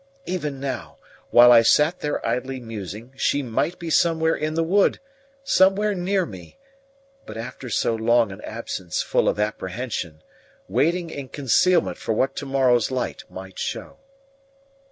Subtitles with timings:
[0.25, 0.97] Even now,
[1.29, 4.99] while I sat there idly musing, she might be somewhere in the wood
[5.43, 6.57] somewhere near me;
[7.27, 10.23] but after so long an absence full of apprehension,
[10.67, 13.97] waiting in concealment for what tomorrow's light might show.